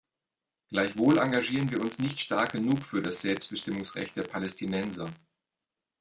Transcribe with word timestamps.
Gleichwohl 0.69 1.19
engagieren 1.19 1.69
wir 1.69 1.79
uns 1.79 1.99
nicht 1.99 2.19
stark 2.19 2.53
genug 2.53 2.83
für 2.83 3.03
das 3.03 3.21
Selbstbestimmungsrecht 3.21 4.15
der 4.15 4.23
Palästinenser. 4.23 5.11